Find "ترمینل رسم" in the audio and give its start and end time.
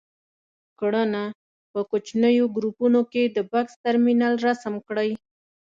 3.85-4.73